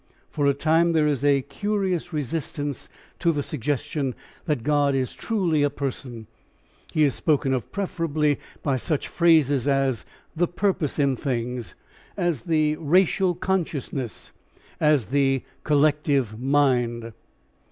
[0.31, 5.61] For a time there is a curious resistance to the suggestion that God is truly
[5.61, 6.25] a person;
[6.91, 10.03] he is spoken of preferably by such phrases as
[10.35, 11.75] the Purpose in Things,
[12.17, 14.31] as the Racial Consciousness,
[14.79, 17.13] as the Collective Mind.